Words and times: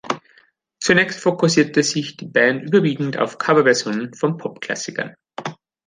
Zunächst 0.79 1.19
fokussierte 1.19 1.83
sich 1.83 2.17
die 2.17 2.25
Band 2.25 2.63
überwiegend 2.63 3.19
auf 3.19 3.37
Coverversionen 3.37 4.15
von 4.15 4.35
Pop-Klassikern. 4.37 5.13